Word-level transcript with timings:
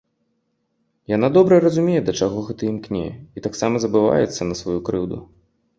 Яна 1.15 1.27
добра 1.35 1.59
разумее, 1.65 2.01
да 2.07 2.17
чаго 2.23 2.39
гэта 2.49 2.61
імкне, 2.71 3.05
і 3.39 3.47
таксама 3.49 3.75
забываецца 3.87 4.41
на 4.51 4.55
сваю 4.65 4.79
крыўду. 4.91 5.27